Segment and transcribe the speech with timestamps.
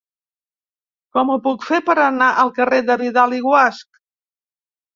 [1.17, 3.87] Com ho puc fer per anar al carrer de Vidal i Guasch?